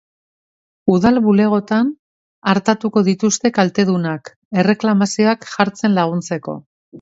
Udal 0.93 1.19
bulegoetan 1.25 1.91
artatuko 2.53 3.03
dituzte 3.09 3.51
kaltedunak, 3.59 4.33
erreklamazioak 4.63 5.47
jartzen 5.53 5.97
laguntzeko. 6.01 6.59